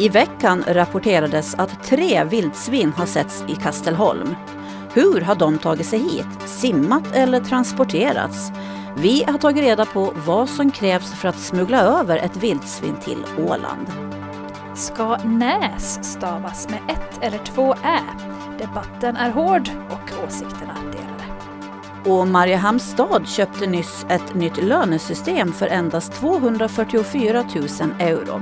I 0.00 0.08
veckan 0.08 0.64
rapporterades 0.66 1.54
att 1.54 1.84
tre 1.84 2.24
vildsvin 2.24 2.92
har 2.96 3.06
setts 3.06 3.44
i 3.48 3.54
Kastelholm. 3.54 4.34
Hur 4.94 5.20
har 5.20 5.34
de 5.34 5.58
tagit 5.58 5.86
sig 5.86 5.98
hit? 5.98 6.26
Simmat 6.46 7.14
eller 7.14 7.40
transporterats? 7.40 8.52
Vi 8.96 9.24
har 9.26 9.38
tagit 9.38 9.62
reda 9.62 9.86
på 9.86 10.12
vad 10.26 10.48
som 10.48 10.70
krävs 10.70 11.12
för 11.14 11.28
att 11.28 11.38
smuggla 11.38 11.80
över 11.80 12.16
ett 12.16 12.36
vildsvin 12.36 12.96
till 13.04 13.24
Åland. 13.48 13.86
Ska 14.74 15.16
näs 15.16 16.04
stavas 16.12 16.68
med 16.68 16.80
ett 16.88 17.18
eller 17.20 17.38
två 17.38 17.74
ä? 17.74 18.00
Debatten 18.58 19.16
är 19.16 19.30
hård 19.30 19.70
och 19.90 20.26
åsikterna 20.26 20.74
delade. 20.92 21.24
Och 22.04 22.26
Mariehamns 22.26 22.90
stad 22.90 23.28
köpte 23.28 23.66
nyss 23.66 24.06
ett 24.08 24.34
nytt 24.34 24.64
lönesystem 24.64 25.52
för 25.52 25.66
endast 25.66 26.12
244 26.12 27.44
000 27.54 27.66
euro. 27.98 28.40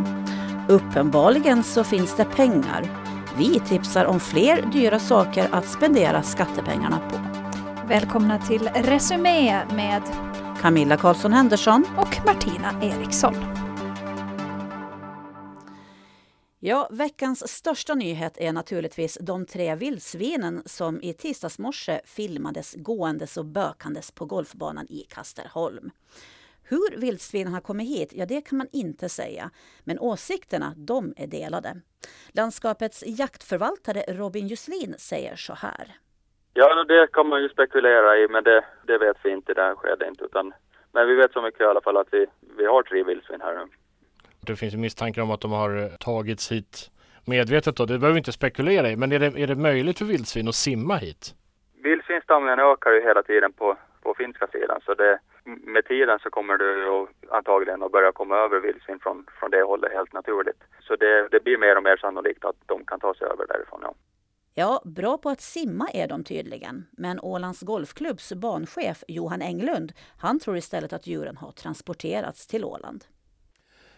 Uppenbarligen 0.68 1.64
så 1.64 1.84
finns 1.84 2.16
det 2.16 2.24
pengar. 2.24 3.04
Vi 3.38 3.60
tipsar 3.60 4.04
om 4.04 4.20
fler 4.20 4.62
dyra 4.72 4.98
saker 4.98 5.48
att 5.52 5.68
spendera 5.68 6.22
skattepengarna 6.22 6.98
på. 7.10 7.16
Välkomna 7.88 8.38
till 8.38 8.70
Resumé 8.74 9.64
med 9.74 10.02
Camilla 10.60 10.96
Karlsson 10.96 11.32
Henderson 11.32 11.84
och 11.96 12.26
Martina 12.26 12.82
Eriksson. 12.82 13.34
Ja, 16.60 16.88
veckans 16.90 17.48
största 17.48 17.94
nyhet 17.94 18.38
är 18.38 18.52
naturligtvis 18.52 19.18
de 19.20 19.46
tre 19.46 19.74
vildsvinen 19.74 20.62
som 20.66 21.02
i 21.02 21.12
tisdags 21.12 21.58
morse 21.58 22.00
filmades 22.04 22.74
gåendes 22.78 23.36
och 23.36 23.44
bökandes 23.44 24.10
på 24.10 24.24
golfbanan 24.24 24.86
i 24.88 25.06
Kasterholm. 25.08 25.90
Hur 26.68 27.00
vildsvinen 27.00 27.52
har 27.52 27.60
kommit 27.60 27.88
hit, 27.88 28.12
ja 28.12 28.26
det 28.26 28.40
kan 28.40 28.58
man 28.58 28.68
inte 28.72 29.08
säga. 29.08 29.50
Men 29.84 29.98
åsikterna, 29.98 30.74
de 30.76 31.14
är 31.16 31.26
delade. 31.26 31.80
Landskapets 32.32 33.04
jaktförvaltare 33.06 34.02
Robin 34.08 34.48
Juslin 34.48 34.94
säger 34.98 35.36
så 35.36 35.54
här. 35.54 35.96
Ja, 36.54 36.84
det 36.84 37.08
kan 37.12 37.28
man 37.28 37.42
ju 37.42 37.48
spekulera 37.48 38.18
i, 38.18 38.28
men 38.28 38.44
det, 38.44 38.64
det 38.86 38.98
vet 38.98 39.16
vi 39.24 39.30
inte 39.30 39.52
i 39.52 39.54
det 39.54 39.62
här 39.62 39.74
skedet 39.74 40.08
inte. 40.08 40.24
Utan, 40.24 40.52
men 40.92 41.08
vi 41.08 41.14
vet 41.14 41.32
så 41.32 41.42
mycket 41.42 41.60
i 41.60 41.64
alla 41.64 41.80
fall 41.80 41.96
att 41.96 42.08
vi, 42.10 42.26
vi 42.58 42.66
har 42.66 42.82
tre 42.82 43.04
vildsvin 43.04 43.40
här 43.40 43.54
nu. 43.54 43.64
Det 44.40 44.56
finns 44.56 44.74
misstankar 44.74 45.22
om 45.22 45.30
att 45.30 45.40
de 45.40 45.52
har 45.52 45.96
tagits 45.98 46.52
hit 46.52 46.90
medvetet 47.24 47.76
då. 47.76 47.86
Det 47.86 47.98
behöver 47.98 48.14
vi 48.14 48.18
inte 48.18 48.32
spekulera 48.32 48.90
i, 48.90 48.96
men 48.96 49.12
är 49.12 49.18
det, 49.18 49.26
är 49.26 49.46
det 49.46 49.56
möjligt 49.56 49.98
för 49.98 50.04
vildsvin 50.04 50.48
att 50.48 50.54
simma 50.54 50.96
hit? 50.96 51.34
Vildsvinsstammen 51.82 52.58
ökar 52.58 52.92
ju 52.92 53.00
hela 53.00 53.22
tiden 53.22 53.52
på, 53.52 53.76
på 54.02 54.14
finska 54.14 54.46
sidan, 54.46 54.80
så 54.84 54.94
det, 54.94 55.18
med 55.44 55.84
tiden 55.84 56.18
så 56.18 56.30
kommer 56.30 56.58
ju 56.58 57.06
antagligen 57.30 57.82
att 57.82 57.92
börja 57.92 58.12
komma 58.12 58.36
över 58.36 58.60
vildsvin 58.60 58.98
från, 58.98 59.26
från 59.40 59.50
det 59.50 59.62
hållet 59.62 59.92
helt 59.92 60.12
naturligt. 60.12 60.62
Så 60.80 60.96
det, 60.96 61.28
det 61.30 61.44
blir 61.44 61.58
mer 61.58 61.76
och 61.76 61.82
mer 61.82 61.96
sannolikt 61.96 62.44
att 62.44 62.56
de 62.66 62.84
kan 62.84 63.00
ta 63.00 63.14
sig 63.14 63.26
över 63.26 63.46
därifrån, 63.46 63.80
ja. 63.82 63.94
Ja, 64.54 64.82
bra 64.84 65.18
på 65.18 65.28
att 65.28 65.40
simma 65.40 65.88
är 65.94 66.08
de 66.08 66.24
tydligen. 66.24 66.86
Men 66.96 67.20
Ålands 67.22 67.62
Golfklubbs 67.62 68.32
banchef 68.32 69.04
Johan 69.08 69.42
Englund, 69.42 69.92
han 70.20 70.40
tror 70.40 70.56
istället 70.56 70.92
att 70.92 71.06
djuren 71.06 71.36
har 71.36 71.52
transporterats 71.52 72.46
till 72.46 72.64
Åland. 72.64 73.04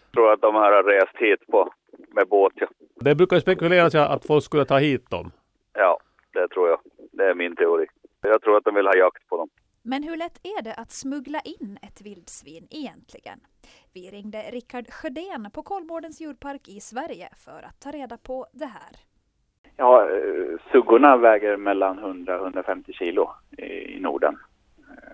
Jag 0.03 0.13
tror 0.13 0.33
att 0.33 0.41
de 0.41 0.55
här 0.55 0.71
har 0.71 0.83
rest 0.83 1.17
hit 1.17 1.47
på, 1.47 1.73
med 2.11 2.27
båt. 2.27 2.53
Ja. 2.55 2.67
Det 2.95 3.15
brukar 3.15 3.39
spekuleras 3.39 3.95
att 3.95 4.25
folk 4.25 4.43
skulle 4.43 4.65
ta 4.65 4.77
hit 4.77 5.09
dem. 5.09 5.31
Ja, 5.73 5.99
det 6.33 6.47
tror 6.47 6.69
jag. 6.69 6.79
Är 7.31 7.35
min 7.35 7.55
teori. 7.55 7.85
Jag 8.21 8.41
tror 8.41 8.57
att 8.57 8.63
de 8.63 8.75
vill 8.75 8.85
ha 8.85 8.95
jakt 8.95 9.27
på 9.27 9.37
dem. 9.37 9.49
Men 9.81 10.03
hur 10.03 10.17
lätt 10.17 10.39
är 10.43 10.61
det 10.61 10.73
att 10.73 10.91
smuggla 10.91 11.39
in 11.39 11.79
ett 11.81 12.01
vildsvin 12.01 12.67
egentligen? 12.69 13.39
Vi 13.93 14.11
ringde 14.11 14.41
Rickard 14.41 14.89
Sjödén 14.89 15.49
på 15.53 15.63
Kolmårdens 15.63 16.21
djurpark 16.21 16.67
i 16.67 16.79
Sverige 16.79 17.29
för 17.37 17.63
att 17.63 17.79
ta 17.79 17.91
reda 17.91 18.17
på 18.17 18.47
det 18.51 18.65
här. 18.65 18.95
Ja, 19.77 20.07
suggorna 20.71 21.17
väger 21.17 21.57
mellan 21.57 21.99
100 21.99 22.35
150 22.35 22.93
kilo 22.93 23.29
i 23.57 23.99
Norden. 23.99 24.37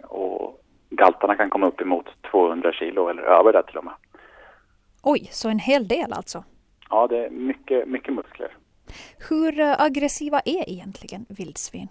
Och 0.04 0.62
galtarna 0.90 1.36
kan 1.36 1.50
komma 1.50 1.68
upp 1.68 1.82
emot 1.82 2.06
200 2.32 2.74
kilo 2.74 3.08
eller 3.10 3.22
över 3.22 3.54
det 3.54 3.64
till 3.64 3.78
och 3.78 3.86
med. 3.86 3.94
Oj, 5.04 5.28
så 5.32 5.50
en 5.50 5.60
hel 5.60 5.88
del 5.88 6.14
alltså? 6.14 6.44
Ja, 6.90 7.08
det 7.08 7.26
är 7.26 7.30
mycket, 7.30 7.88
mycket 7.88 8.14
muskler. 8.14 8.58
Hur 9.30 9.82
aggressiva 9.82 10.40
är 10.40 10.70
egentligen 10.70 11.26
vildsvin? 11.30 11.88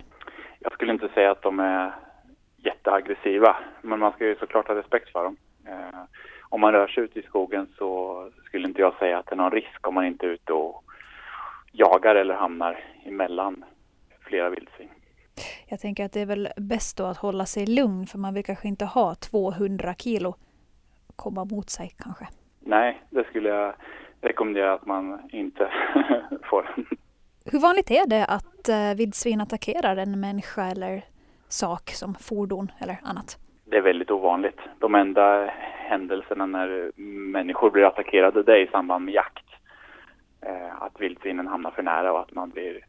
Jag 0.67 0.73
skulle 0.73 0.93
inte 0.93 1.09
säga 1.09 1.31
att 1.31 1.43
de 1.43 1.61
är 1.61 1.95
jätteaggressiva, 2.57 3.57
men 3.83 3.99
man 3.99 4.13
ska 4.13 4.27
ju 4.27 4.37
såklart 4.37 4.69
ha 4.69 4.75
respekt 4.75 5.13
för 5.13 5.25
dem. 5.25 5.37
Eh, 5.67 6.01
om 6.49 6.61
man 6.61 6.73
rör 6.73 6.89
sig 6.89 7.05
ute 7.05 7.19
i 7.19 7.23
skogen 7.23 7.67
så 7.79 8.31
skulle 8.45 8.69
inte 8.69 8.81
jag 8.81 8.95
säga 8.99 9.19
att 9.19 9.27
det 9.27 9.35
är 9.35 9.37
någon 9.37 9.51
risk 9.51 9.89
om 9.89 9.95
man 9.95 10.07
inte 10.07 10.27
är 10.27 10.31
ute 10.31 10.53
och 10.53 10.85
jagar 11.73 12.15
eller 12.15 12.35
hamnar 12.35 12.85
emellan 13.05 13.65
flera 14.21 14.51
vildsvin. 14.51 14.89
Jag 15.69 15.81
tänker 15.81 16.05
att 16.05 16.13
det 16.13 16.21
är 16.21 16.27
väl 16.27 16.49
bäst 16.57 16.97
då 16.97 17.05
att 17.05 17.17
hålla 17.17 17.47
sig 17.47 17.67
lugn 17.67 18.07
för 18.07 18.19
man 18.19 18.35
vill 18.35 18.45
kanske 18.45 18.69
inte 18.69 18.85
ha 18.85 19.15
200 19.15 19.95
kilo 19.95 20.35
komma 21.17 21.45
mot 21.45 21.71
sig 21.71 21.91
kanske. 21.99 22.29
Nej, 22.61 23.03
det 23.11 23.25
skulle 23.25 23.49
jag 23.49 23.75
rekommendera 24.21 24.75
att 24.75 24.87
man 24.87 25.31
inte 25.31 25.73
får. 26.51 26.75
Hur 27.53 27.59
vanligt 27.59 27.91
är 27.91 28.07
det 28.07 28.25
att 28.25 28.69
eh, 28.69 28.95
vildsvin 28.97 29.41
attackerar 29.41 29.97
en 29.97 30.21
människa 30.21 30.67
eller 30.67 31.05
sak 31.49 31.91
som 31.91 32.15
fordon 32.15 32.73
eller 32.79 32.99
annat? 33.03 33.39
Det 33.65 33.77
är 33.77 33.83
väldigt 33.83 34.11
ovanligt. 34.11 34.59
De 34.79 34.95
enda 34.95 35.51
händelserna 35.89 36.47
när 36.47 36.93
människor 37.31 37.71
blir 37.71 37.85
attackerade 37.85 38.43
det 38.43 38.53
är 38.53 38.61
i 38.61 38.67
samband 38.67 39.05
med 39.05 39.15
jakt. 39.15 39.47
Eh, 40.41 40.83
att 40.83 41.01
vildsvinen 41.01 41.47
hamnar 41.47 41.71
för 41.71 41.83
nära 41.83 42.13
och 42.13 42.21
att 42.21 42.35
man 42.35 42.51
blir 42.51 42.87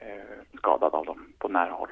eh, 0.00 0.56
skadad 0.58 0.94
av 0.94 1.06
dem 1.06 1.32
på 1.38 1.48
nära 1.48 1.72
håll. 1.72 1.88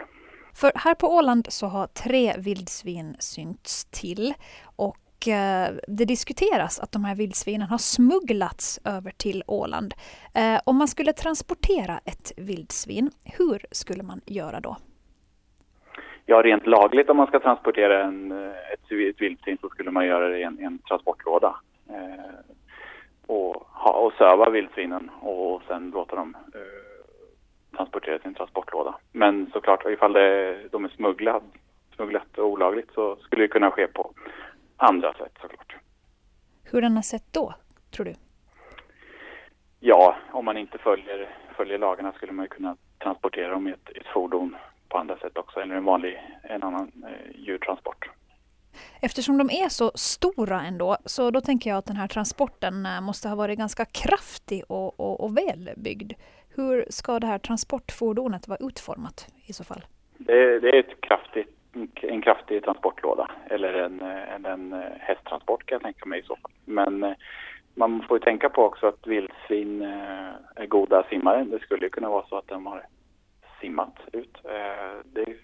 För 0.55 0.73
här 0.75 0.95
på 0.95 1.07
Åland 1.07 1.47
så 1.49 1.67
har 1.67 1.87
tre 1.87 2.35
vildsvin 2.39 3.17
synts 3.19 3.85
till 3.85 4.35
och 4.77 4.97
eh, 5.29 5.69
det 5.89 6.05
diskuteras 6.05 6.81
att 6.81 6.93
de 6.93 7.05
här 7.05 7.15
vildsvinen 7.15 7.69
har 7.69 7.79
smugglats 7.79 8.81
över 8.85 9.11
till 9.11 9.43
Åland. 9.47 9.95
Eh, 10.35 10.61
om 10.67 10.77
man 10.77 10.89
skulle 10.89 11.13
transportera 11.13 12.01
ett 12.05 12.33
vildsvin, 12.37 13.11
hur 13.39 13.67
skulle 13.71 14.03
man 14.03 14.21
göra 14.27 14.61
då? 14.61 14.77
Ja, 16.27 16.43
rent 16.43 16.67
lagligt 16.67 17.11
om 17.11 17.17
man 17.17 17.27
ska 17.27 17.41
transportera 17.41 18.05
en, 18.05 18.33
eh, 18.33 18.73
ett, 18.73 18.93
ett 18.93 19.21
vildsvin 19.21 19.59
så 19.61 19.69
skulle 19.69 19.91
man 19.91 20.07
göra 20.07 20.29
det 20.29 20.39
i 20.39 20.43
en, 20.43 20.59
en 20.59 20.79
transportlåda. 20.79 21.57
Eh, 21.89 22.35
och, 23.27 23.67
ha, 23.71 23.93
och 23.93 24.13
söva 24.13 24.51
vildsvinen 24.51 25.11
och 25.21 25.63
sen 25.69 25.91
låta 25.91 26.17
dem 26.17 26.37
eh, 26.55 27.77
transporteras 27.77 28.25
i 28.25 28.29
en 28.29 28.35
transportlåda. 28.35 28.95
Men 29.13 29.51
såklart, 29.53 29.87
ifall 29.87 30.13
det, 30.13 30.57
de 30.73 30.85
är 30.85 30.89
smugglade 30.89 31.45
smugglat 31.97 32.39
olagligt 32.39 32.93
så 32.95 33.17
skulle 33.17 33.43
det 33.43 33.49
kunna 33.49 33.71
ske 33.71 33.87
på 33.87 34.11
andra 34.77 35.13
sätt 35.13 35.33
såklart. 35.41 35.77
Hurdana 36.71 37.03
sätt 37.03 37.25
då, 37.31 37.55
tror 37.91 38.05
du? 38.05 38.15
Ja, 39.81 40.17
om 40.33 40.45
man 40.45 40.57
inte 40.57 40.79
följer, 40.79 41.37
följer 41.57 41.79
lagarna 41.79 42.13
skulle 42.13 42.33
man 42.33 42.49
kunna 42.49 42.77
transportera 42.99 43.49
dem 43.49 43.69
i 43.69 43.71
ett, 43.71 43.89
ett 43.95 44.07
fordon 44.15 44.57
på 44.89 44.99
andra 44.99 45.19
sätt 45.19 45.39
också, 45.39 45.61
eller 45.61 45.75
en 45.75 45.85
vanlig, 45.85 46.19
en 46.43 46.63
annan 46.63 46.93
eh, 47.05 47.41
djurtransport. 47.41 48.11
Eftersom 49.01 49.39
de 49.39 49.51
är 49.51 49.69
så 49.69 49.93
stora 49.95 50.63
ändå, 50.63 50.97
så 51.05 51.31
då 51.31 51.41
tänker 51.41 51.71
jag 51.71 51.77
att 51.77 51.87
den 51.87 51.97
här 51.97 52.09
transporten 52.09 52.87
eh, 52.87 53.01
måste 53.01 53.29
ha 53.29 53.37
varit 53.37 53.59
ganska 53.59 53.85
kraftig 53.85 54.63
och, 54.69 55.01
och, 55.01 55.21
och 55.25 55.37
välbyggd. 55.37 56.13
Hur 56.55 56.87
ska 56.91 57.21
det 57.21 57.27
här 57.27 57.39
transportfordonet 57.39 58.49
vara 58.49 58.59
utformat 58.61 59.29
i 59.47 59.53
så 59.53 59.65
fall? 59.65 59.85
Det, 60.19 60.61
det 60.61 60.69
är 60.69 60.81
ett 60.81 61.01
kraftigt, 61.01 61.56
en 62.03 62.23
kraftig 62.23 62.65
transportlåda 62.65 63.31
eller 63.51 63.75
en, 63.75 64.01
en, 64.01 64.47
en 64.47 64.83
hästtransport 65.01 65.67
kan 65.67 65.77
jag 65.77 65.83
tänka 65.83 66.09
mig 66.09 66.21
i 66.21 66.23
så 66.23 66.37
fall. 66.37 66.53
Men 66.65 67.15
man 67.75 68.03
får 68.09 68.19
ju 68.19 68.25
tänka 68.25 68.49
på 68.49 68.63
också 68.63 68.87
att 68.87 69.07
vildsvin 69.07 69.83
är 70.57 70.67
goda 70.67 71.03
simmare. 71.11 71.45
Det 71.45 71.59
skulle 71.59 71.83
ju 71.87 71.91
kunna 71.91 72.11
vara 72.11 72.27
så 72.27 72.37
att 72.37 72.49
de 72.49 72.67
har 72.67 72.87
simmat 73.61 73.95
ut. 74.13 74.39
Det 75.05 75.21
är 75.21 75.37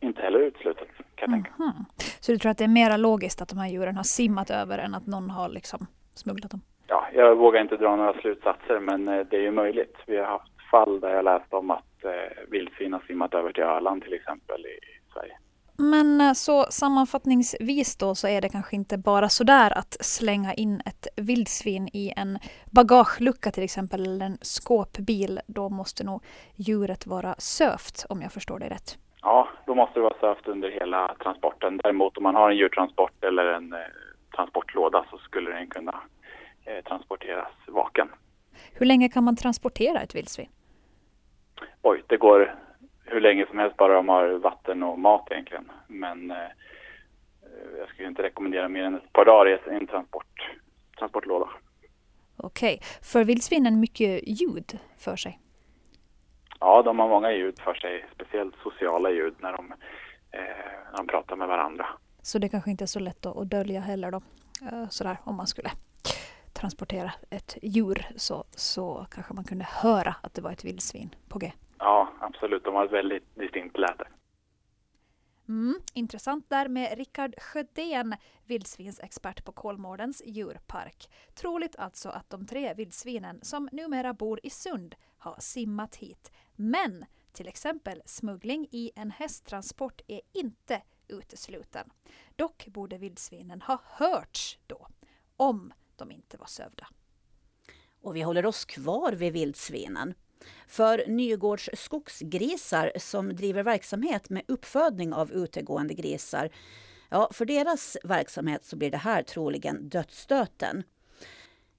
inte 0.00 0.22
heller 0.22 0.38
uteslutet 0.38 0.88
kan 0.96 1.06
jag 1.16 1.30
tänka. 1.30 1.50
Mm 1.58 1.72
-hmm. 1.72 1.84
Så 2.20 2.32
du 2.32 2.38
tror 2.38 2.50
att 2.50 2.58
det 2.58 2.64
är 2.64 2.68
mer 2.68 2.98
logiskt 2.98 3.42
att 3.42 3.48
de 3.48 3.58
här 3.58 3.68
djuren 3.68 3.96
har 3.96 4.02
simmat 4.02 4.50
över 4.50 4.78
än 4.78 4.94
att 4.94 5.06
någon 5.06 5.30
har 5.30 5.48
liksom 5.48 5.86
smugglat 6.14 6.50
dem? 6.50 6.60
Ja, 6.86 7.06
jag 7.14 7.36
vågar 7.36 7.60
inte 7.60 7.76
dra 7.76 7.96
några 7.96 8.20
slutsatser 8.20 8.80
men 8.80 9.04
det 9.04 9.36
är 9.36 9.42
ju 9.42 9.50
möjligt. 9.50 9.96
Vi 10.06 10.16
har 10.16 10.26
haft 10.26 10.56
fall 10.70 11.00
där 11.00 11.14
jag 11.14 11.24
läst 11.24 11.52
om 11.52 11.70
att 11.70 12.04
eh, 12.04 12.42
vildsvin 12.48 12.92
har 12.92 13.00
simmat 13.00 13.34
över 13.34 13.52
till 13.52 13.62
Öland 13.62 14.02
till 14.02 14.12
exempel 14.12 14.66
i 14.66 14.78
Sverige. 15.12 15.36
Men 15.78 16.34
så 16.34 16.66
sammanfattningsvis 16.70 17.96
då 17.96 18.14
så 18.14 18.28
är 18.28 18.40
det 18.40 18.48
kanske 18.48 18.76
inte 18.76 18.98
bara 18.98 19.28
sådär 19.28 19.78
att 19.78 19.96
slänga 20.00 20.54
in 20.54 20.82
ett 20.86 21.06
vildsvin 21.16 21.88
i 21.92 22.12
en 22.16 22.38
bagagelucka 22.66 23.50
till 23.50 23.64
exempel 23.64 24.06
eller 24.06 24.26
en 24.26 24.38
skåpbil. 24.42 25.40
Då 25.46 25.68
måste 25.68 26.04
nog 26.04 26.22
djuret 26.54 27.06
vara 27.06 27.34
sövt 27.38 28.06
om 28.08 28.22
jag 28.22 28.32
förstår 28.32 28.58
det 28.58 28.68
rätt. 28.68 28.98
Ja, 29.22 29.48
då 29.66 29.74
måste 29.74 29.98
det 29.98 30.02
vara 30.02 30.20
sövt 30.20 30.48
under 30.48 30.70
hela 30.70 31.16
transporten. 31.22 31.80
Däremot 31.82 32.16
om 32.16 32.22
man 32.22 32.34
har 32.34 32.50
en 32.50 32.56
djurtransport 32.56 33.24
eller 33.24 33.44
en 33.44 33.72
eh, 33.72 33.78
transportlåda 34.36 35.04
så 35.10 35.18
skulle 35.18 35.50
den 35.50 35.66
kunna 35.66 35.94
eh, 36.64 36.84
transporteras 36.84 37.52
vaken. 37.66 38.08
Hur 38.72 38.86
länge 38.86 39.08
kan 39.08 39.24
man 39.24 39.36
transportera 39.36 40.00
ett 40.00 40.14
vildsvin? 40.14 40.48
Oj, 41.82 42.02
det 42.06 42.16
går 42.16 42.54
hur 43.06 43.20
länge 43.20 43.46
som 43.46 43.58
helst 43.58 43.76
bara 43.76 43.94
de 43.94 44.08
har 44.08 44.28
vatten 44.28 44.82
och 44.82 44.98
mat 44.98 45.28
egentligen. 45.30 45.72
Men 45.86 46.30
eh, 46.30 46.36
jag 47.78 47.88
skulle 47.88 48.08
inte 48.08 48.22
rekommendera 48.22 48.68
mer 48.68 48.82
än 48.82 48.94
ett 48.94 49.12
par 49.12 49.24
dagar 49.24 49.72
i 49.72 49.76
en 49.76 49.86
transport, 49.86 50.50
transportlåda. 50.98 51.48
Okej, 52.36 52.80
för 53.02 53.24
vildsvinen 53.24 53.80
mycket 53.80 54.28
ljud 54.28 54.78
för 54.98 55.16
sig? 55.16 55.40
Ja, 56.60 56.82
de 56.82 56.98
har 56.98 57.08
många 57.08 57.32
ljud 57.32 57.58
för 57.58 57.74
sig, 57.74 58.04
speciellt 58.14 58.54
sociala 58.62 59.10
ljud 59.10 59.34
när 59.38 59.52
de, 59.52 59.72
eh, 60.30 60.40
när 60.90 60.96
de 60.96 61.06
pratar 61.06 61.36
med 61.36 61.48
varandra. 61.48 61.86
Så 62.22 62.38
det 62.38 62.48
kanske 62.48 62.70
inte 62.70 62.84
är 62.84 62.86
så 62.86 63.00
lätt 63.00 63.26
att, 63.26 63.36
att 63.36 63.50
dölja 63.50 63.80
heller 63.80 64.10
då, 64.10 64.20
eh, 64.72 64.88
sådär 64.88 65.16
om 65.24 65.36
man 65.36 65.46
skulle 65.46 65.70
transportera 66.52 67.12
ett 67.30 67.56
djur 67.62 68.06
så, 68.16 68.44
så 68.50 69.06
kanske 69.10 69.34
man 69.34 69.44
kunde 69.44 69.66
höra 69.70 70.14
att 70.22 70.34
det 70.34 70.42
var 70.42 70.50
ett 70.50 70.64
vildsvin 70.64 71.14
på 71.28 71.38
G. 71.38 71.52
Ja, 71.78 72.12
absolut. 72.20 72.64
De 72.64 72.74
har 72.74 72.84
ett 72.84 72.92
väldigt 72.92 73.34
distinkt 73.34 73.78
läte. 73.78 74.08
Mm, 75.48 75.80
intressant 75.94 76.50
där 76.50 76.68
med 76.68 76.98
Rickard 76.98 77.34
Sjödén, 77.38 78.14
vildsvinsexpert 78.44 79.44
på 79.44 79.52
Kolmårdens 79.52 80.22
djurpark. 80.26 81.10
Troligt 81.34 81.76
alltså 81.76 82.08
att 82.08 82.30
de 82.30 82.46
tre 82.46 82.74
vildsvinen 82.74 83.38
som 83.42 83.68
numera 83.72 84.14
bor 84.14 84.40
i 84.42 84.50
Sund 84.50 84.94
har 85.18 85.36
simmat 85.38 85.96
hit. 85.96 86.32
Men 86.56 87.04
till 87.32 87.48
exempel 87.48 88.02
smuggling 88.06 88.68
i 88.70 88.90
en 88.96 89.10
hästtransport 89.10 90.00
är 90.06 90.20
inte 90.32 90.82
utesluten. 91.08 91.90
Dock 92.36 92.66
borde 92.66 92.98
vildsvinen 92.98 93.62
ha 93.62 93.80
hörts 93.84 94.58
då, 94.66 94.86
om 95.36 95.72
de 95.96 96.10
inte 96.10 96.36
var 96.36 96.46
sövda. 96.46 96.86
Och 98.00 98.16
vi 98.16 98.22
håller 98.22 98.46
oss 98.46 98.64
kvar 98.64 99.12
vid 99.12 99.32
vildsvinen. 99.32 100.14
För 100.66 101.04
Nygårds 101.06 101.70
skogsgrisar 101.74 102.92
som 102.96 103.36
driver 103.36 103.62
verksamhet 103.62 104.30
med 104.30 104.42
uppfödning 104.48 105.12
av 105.12 105.32
utegående 105.32 105.94
grisar, 105.94 106.50
ja, 107.08 107.30
för 107.32 107.44
deras 107.44 107.96
verksamhet 108.04 108.64
så 108.64 108.76
blir 108.76 108.90
det 108.90 108.96
här 108.96 109.22
troligen 109.22 109.88
dödsstöten. 109.88 110.82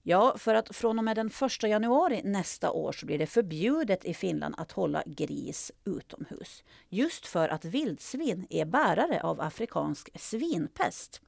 Ja, 0.04 0.38
för 0.38 0.56
att 0.56 0.75
från 0.75 0.98
och 0.98 1.04
med 1.04 1.15
den 1.15 1.27
1 1.27 1.63
januari 1.63 2.21
nästa 2.24 2.71
år 2.71 2.92
så 2.92 3.06
blir 3.06 3.18
det 3.18 3.27
förbjudet 3.27 4.06
i 4.06 4.13
Finland 4.13 4.56
att 4.57 4.71
hålla 4.71 5.04
gris 5.06 5.71
utomhus. 5.86 6.63
Just 6.89 7.25
för 7.25 7.50
att 7.50 7.65
vildsvin 7.65 8.48
är 8.50 8.65
bärare 8.65 9.21
av 9.21 9.42
afrikansk 9.42 10.09
svinpest. 10.19 11.21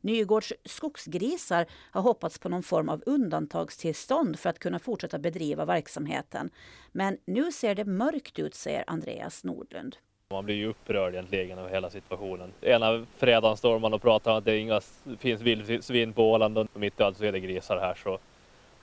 Nygårds 0.00 0.52
skogsgrisar 0.64 1.66
har 1.90 2.02
hoppats 2.02 2.38
på 2.38 2.48
någon 2.48 2.62
form 2.62 2.88
av 2.88 3.02
undantagstillstånd 3.06 4.38
för 4.38 4.50
att 4.50 4.58
kunna 4.58 4.78
fortsätta 4.78 5.18
bedriva 5.18 5.64
verksamheten. 5.64 6.50
Men 6.92 7.18
nu 7.24 7.52
ser 7.52 7.74
det 7.74 7.84
mörkt 7.84 8.38
ut, 8.38 8.54
säger 8.54 8.84
Andreas 8.86 9.44
Nordlund. 9.44 9.96
Man 10.30 10.44
blir 10.44 10.54
ju 10.54 10.66
upprörd 10.66 11.14
egentligen 11.14 11.58
över 11.58 11.70
hela 11.70 11.90
situationen. 11.90 12.52
Ena 12.60 13.06
fredagen 13.16 13.56
står 13.56 13.78
man 13.78 13.94
och 13.94 14.02
pratar 14.02 14.30
om 14.30 14.38
att 14.38 14.44
det 14.44 14.58
inga, 14.58 14.80
finns 15.18 15.40
vildsvin 15.40 16.12
på 16.12 16.32
Åland 16.32 16.58
och 16.58 16.68
mitt 16.74 17.00
i 17.00 17.02
allt 17.02 17.16
så 17.16 17.24
är 17.24 17.32
det 17.32 17.40
grisar 17.40 17.78
här. 17.78 17.94
Så. 17.94 18.18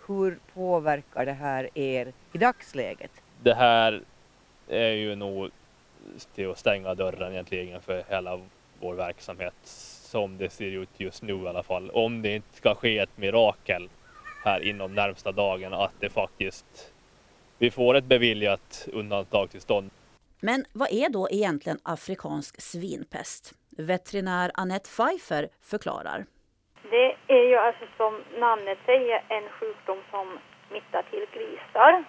Hur 0.08 0.40
påverkar 0.54 1.26
det 1.26 1.34
här 1.34 1.78
er 1.78 2.14
i 2.34 2.38
dagsläget? 2.38 3.12
Det 3.44 3.54
här 3.54 4.02
är 4.68 4.92
ju 4.92 5.16
nog 5.16 5.50
till 6.36 6.52
att 6.52 6.60
stänga 6.60 6.96
dörren 6.96 7.32
egentligen 7.32 7.82
för 7.82 8.04
hela 8.10 8.42
vår 8.80 8.94
verksamhet 8.94 9.54
som 10.06 10.38
det 10.38 10.50
ser 10.50 10.82
ut 10.82 10.90
just 10.98 11.24
nu 11.24 11.44
i 11.44 11.48
alla 11.48 11.64
fall. 11.64 11.90
Om 11.90 12.22
det 12.22 12.36
inte 12.36 12.56
ska 12.56 12.76
ske 12.76 12.98
ett 12.98 13.18
mirakel 13.18 13.90
här 14.46 14.60
inom 14.64 14.96
närmsta 14.96 15.32
dagen 15.32 15.74
att 15.74 15.94
det 16.00 16.10
faktiskt 16.10 16.94
vi 17.58 17.72
får 17.72 17.96
ett 17.96 18.06
beviljat 18.06 18.88
undantagstillstånd. 18.94 19.92
Men 20.40 20.66
vad 20.74 20.92
är 20.92 21.10
då 21.10 21.28
egentligen 21.32 21.80
afrikansk 21.84 22.62
svinpest? 22.62 23.54
Veterinär 23.78 24.52
Annette 24.54 24.90
Pfeiffer 24.90 25.50
förklarar. 25.62 26.26
Det 26.90 27.16
är 27.28 27.46
ju 27.52 27.56
alltså 27.56 27.86
som 27.98 28.24
namnet 28.40 28.78
säger 28.86 29.24
en 29.30 29.50
sjukdom 29.50 29.98
som 30.12 30.40
smittar 30.70 31.04
till 31.12 31.26
grisar 31.34 32.04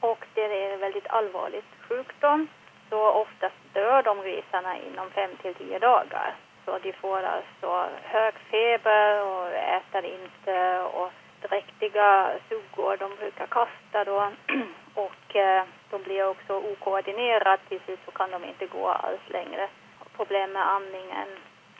och 0.00 0.24
det 0.34 0.40
är 0.40 0.72
en 0.74 0.80
väldigt 0.80 1.06
allvarlig 1.06 1.62
sjukdom. 1.88 2.48
Så 2.90 3.10
oftast 3.10 3.56
dör 3.74 4.02
de 4.02 4.22
grisarna 4.22 4.78
inom 4.78 5.10
fem 5.10 5.30
till 5.42 5.54
tio 5.54 5.78
dagar. 5.78 6.36
Så 6.64 6.78
de 6.78 6.92
får 6.92 7.22
alltså 7.22 7.88
hög 8.02 8.34
feber 8.34 9.22
och 9.22 9.48
äter 9.48 10.04
inte 10.04 10.80
och 10.80 11.12
dräktiga 11.48 12.32
suggor 12.48 12.96
de 12.96 13.16
brukar 13.16 13.46
kasta 13.46 14.04
då. 14.04 14.30
Och 14.94 15.36
eh, 15.36 15.64
de 15.90 16.02
blir 16.02 16.26
också 16.26 16.52
okoordinerat, 16.52 17.60
till 17.68 17.80
slut 17.80 18.00
så 18.04 18.10
kan 18.10 18.30
de 18.30 18.44
inte 18.44 18.66
gå 18.66 18.88
alls 18.88 19.20
längre. 19.28 19.68
Problem 20.16 20.52
med 20.52 20.68
andningen 20.68 21.28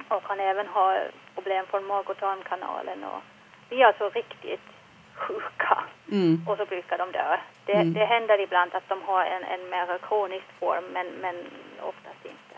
och 0.08 0.24
kan 0.24 0.40
även 0.40 0.66
ha 0.66 0.98
problem 1.34 1.66
från 1.66 1.84
mag 1.84 2.10
och 2.10 2.18
tarmkanalen 2.18 3.04
och 3.04 3.20
blir 3.68 3.84
alltså 3.84 4.08
riktigt 4.08 4.68
sjuka. 5.14 5.84
Mm. 6.12 6.48
Och 6.48 6.56
så 6.56 6.64
brukar 6.64 6.98
de 6.98 7.12
dö. 7.12 7.36
Det, 7.66 7.72
mm. 7.72 7.92
det 7.92 8.04
händer 8.04 8.40
ibland 8.40 8.74
att 8.74 8.88
de 8.88 9.02
har 9.02 9.24
en, 9.24 9.44
en 9.44 9.70
mer 9.70 9.98
kronisk 9.98 10.46
form 10.58 10.84
men, 10.92 11.06
men 11.06 11.36
oftast 11.80 12.24
inte. 12.24 12.51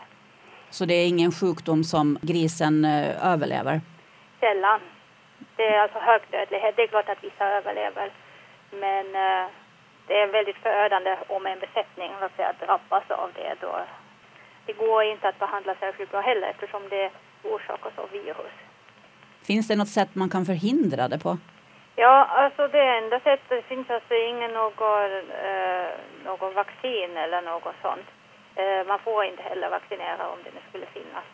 Så 0.77 0.85
det 0.85 0.93
är 0.93 1.07
ingen 1.07 1.31
sjukdom 1.31 1.83
som 1.83 2.17
grisen 2.21 2.85
eh, 2.85 3.31
överlever? 3.33 3.81
Sällan. 4.39 4.79
Det 5.55 5.67
är 5.73 5.79
alltså 5.79 5.99
hög 5.99 6.21
dödlighet. 6.31 6.75
Det 6.75 6.83
är 6.83 6.87
klart 6.87 7.09
att 7.09 7.23
vissa 7.23 7.45
överlever. 7.57 8.11
Men 8.71 9.05
eh, 9.05 9.45
det 10.07 10.15
är 10.21 10.27
väldigt 10.27 10.55
förödande 10.55 11.17
om 11.27 11.45
en 11.45 11.59
besättning 11.59 12.11
säga, 12.35 12.53
drabbas 12.59 13.03
av 13.09 13.29
det. 13.35 13.55
Då. 13.61 13.79
Det 14.65 14.73
går 14.73 15.03
inte 15.03 15.27
att 15.27 15.39
behandla 15.39 15.75
särskilt 15.79 16.11
bra 16.11 16.21
heller 16.21 16.47
eftersom 16.47 16.81
det 16.89 17.11
orsakas 17.43 17.93
av 17.95 18.09
virus. 18.11 18.55
Finns 19.47 19.67
det 19.67 19.75
något 19.75 19.95
sätt 19.99 20.15
man 20.15 20.29
kan 20.29 20.45
förhindra 20.45 21.07
det 21.07 21.19
på? 21.19 21.37
Ja, 21.95 22.25
alltså 22.25 22.67
det 22.67 22.97
enda 22.97 23.19
sättet, 23.19 23.49
det 23.49 23.61
finns 23.61 23.89
alltså 23.89 24.13
ingen 24.13 24.51
någon, 24.51 25.11
eh, 25.49 25.89
någon 26.25 26.53
vaccin 26.53 27.17
eller 27.17 27.41
något 27.41 27.75
sånt. 27.81 28.07
Eh, 28.55 28.87
man 28.87 28.99
får 28.99 29.25
inte 29.25 29.43
heller 29.43 29.69
vaccinera 29.69 30.29
om 30.29 30.39
det 30.43 30.51
nu 30.55 30.61
skulle 30.69 30.85
finnas. 30.85 31.25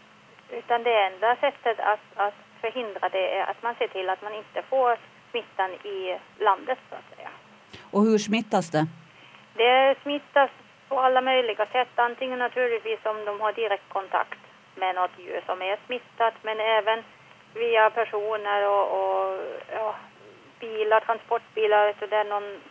Utan 0.50 0.84
det 0.84 1.04
enda 1.04 1.36
sättet 1.36 1.80
att, 1.80 2.06
att 2.16 2.34
förhindra 2.62 3.10
det 3.10 3.38
är 3.38 3.44
att 3.44 3.64
man 3.64 3.76
ser 3.76 3.88
till 3.88 4.10
att 4.10 4.22
man 4.22 4.34
inte 4.34 4.62
får 4.62 4.98
smittan 5.32 5.72
i 5.72 6.18
landet 6.40 6.80
så 6.90 6.96
att 6.96 7.18
säga. 7.18 7.30
Och 7.92 8.02
hur 8.02 8.18
smittas 8.18 8.72
det? 8.72 8.86
Det 9.54 9.96
smittas 10.02 10.52
på 10.88 11.00
alla 11.00 11.22
möjliga 11.22 11.66
sätt. 11.66 11.90
Antingen 11.96 12.40
naturligtvis 12.40 13.06
om 13.06 13.26
de 13.26 13.42
har 13.42 13.54
direkt 13.54 13.90
kontakt 13.90 14.40
med 14.76 14.96
något 14.96 15.12
djur 15.18 15.44
som 15.46 15.62
är 15.62 15.78
smittat 15.86 16.34
men 16.42 16.60
även 16.60 17.04
via 17.54 17.90
personer 17.90 18.70
och, 18.70 18.86
och 19.00 19.40
ja, 19.74 19.96
bilar, 20.60 21.00
transportbilar, 21.00 21.96
så 22.00 22.06
där 22.06 22.24
någon 22.24 22.62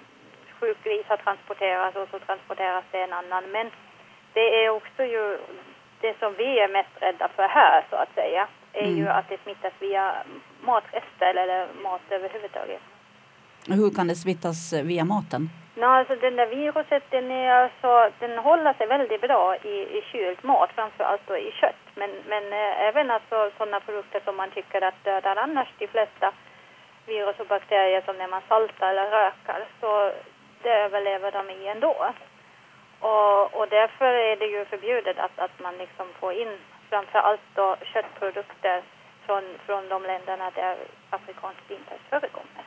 sjuk 0.61 0.85
gris 0.85 1.07
har 1.09 1.17
transporterats 1.17 1.97
och 1.97 2.09
så 2.11 2.19
transporteras 2.19 2.85
det 2.91 3.01
en 3.01 3.13
annan. 3.13 3.45
Men 3.51 3.71
det 4.33 4.65
är 4.65 4.71
också 4.71 5.05
ju 5.05 5.39
det 6.01 6.19
som 6.19 6.35
vi 6.35 6.59
är 6.59 6.69
mest 6.69 6.95
rädda 7.01 7.29
för 7.37 7.49
här 7.49 7.85
så 7.91 7.97
att 7.97 8.15
säga 8.15 8.49
är 8.73 8.83
mm. 8.83 8.97
ju 8.97 9.09
att 9.09 9.29
det 9.29 9.43
smittas 9.43 9.73
via 9.79 10.15
matrester 10.61 11.35
eller 11.35 11.67
mat 11.83 12.01
överhuvudtaget. 12.11 12.81
Hur 13.67 13.91
kan 13.91 14.09
det 14.09 14.15
smittas 14.15 14.73
via 14.73 15.05
maten? 15.05 15.51
No, 15.75 15.85
alltså 15.85 16.17
den 16.17 16.37
där 16.37 16.47
viruset 16.47 17.03
den, 17.11 17.31
är 17.31 17.51
alltså, 17.51 18.11
den 18.19 18.39
håller 18.39 18.73
sig 18.73 18.87
väldigt 18.87 19.21
bra 19.21 19.57
i, 19.57 19.99
i 19.99 20.03
kyld 20.13 20.39
mat, 20.45 20.71
framförallt 20.75 21.27
då 21.27 21.37
i 21.37 21.53
kött. 21.53 21.85
Men, 21.95 22.11
men 22.29 22.45
eh, 22.53 22.89
även 22.89 23.11
alltså 23.11 23.51
sådana 23.59 23.81
produkter 23.81 24.21
som 24.25 24.37
man 24.37 24.51
tycker 24.51 24.83
att 24.83 25.05
dödar 25.05 25.37
annars 25.37 25.69
de 25.79 25.87
flesta 25.87 26.33
virus 27.07 27.41
och 27.41 27.47
bakterier 27.47 28.03
som 28.07 28.17
när 28.17 28.29
man 28.29 28.43
saltar 28.49 28.91
eller 28.91 29.11
rökar 29.11 29.65
så 29.81 30.13
det 30.63 30.71
överlever 30.71 31.33
de 31.33 31.51
i 31.51 31.69
ändå. 31.69 32.07
Och, 33.01 33.55
och 33.59 33.67
därför 33.69 34.05
är 34.05 34.37
det 34.37 34.47
ju 34.47 34.65
förbjudet 34.65 35.19
att, 35.19 35.39
att 35.39 35.61
man 35.63 35.77
liksom 35.77 36.07
får 36.21 36.33
in 36.33 36.59
framför 36.91 37.19
allt 37.19 37.41
då 37.55 37.77
köttprodukter 37.93 38.83
från, 39.27 39.43
från 39.67 39.89
de 39.89 40.03
länderna 40.03 40.51
där 40.51 40.77
afrikansk 41.11 41.59
svinpest 41.67 42.05
förekommer. 42.11 42.65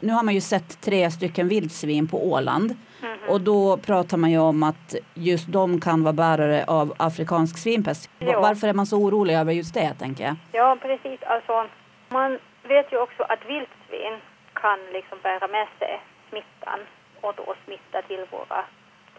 Nu 0.00 0.12
har 0.12 0.22
man 0.22 0.34
ju 0.34 0.40
sett 0.40 0.80
tre 0.80 1.10
stycken 1.10 1.48
vildsvin 1.48 2.08
på 2.08 2.32
Åland 2.32 2.76
mm 3.02 3.18
-hmm. 3.18 3.28
och 3.28 3.40
då 3.40 3.76
pratar 3.76 4.16
man 4.16 4.30
ju 4.30 4.38
om 4.38 4.62
att 4.62 4.94
just 5.14 5.52
de 5.52 5.80
kan 5.80 6.02
vara 6.02 6.12
bärare 6.12 6.64
av 6.66 6.94
afrikansk 6.98 7.58
svinpest. 7.58 8.10
Ja. 8.18 8.40
Varför 8.40 8.68
är 8.68 8.72
man 8.72 8.86
så 8.86 8.96
orolig 8.96 9.34
över 9.34 9.52
just 9.52 9.74
det 9.74 9.94
tänker 9.94 10.24
jag? 10.24 10.36
Ja 10.52 10.76
precis, 10.82 11.22
alltså 11.22 11.66
man 12.08 12.38
vet 12.62 12.92
ju 12.92 12.98
också 12.98 13.22
att 13.22 13.40
vildsvin 13.46 14.20
kan 14.52 14.78
liksom 14.92 15.18
bära 15.22 15.48
med 15.48 15.68
sig 15.78 16.00
smittan 16.28 16.78
och 17.20 17.34
då 17.36 17.54
smitta 17.64 18.02
till 18.02 18.26
våra 18.30 18.64